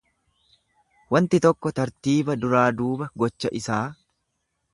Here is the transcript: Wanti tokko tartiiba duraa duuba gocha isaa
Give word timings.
Wanti 1.15 1.39
tokko 1.47 1.73
tartiiba 1.81 2.37
duraa 2.45 2.65
duuba 2.81 3.11
gocha 3.25 3.53
isaa 3.61 3.85